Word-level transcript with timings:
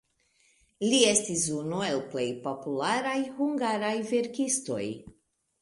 Li 0.85 1.01
estis 1.09 1.43
unu 1.57 1.83
el 1.89 2.01
plej 2.15 2.25
popularaj 2.47 3.19
hungaraj 3.37 3.95
verkistoj. 4.15 4.85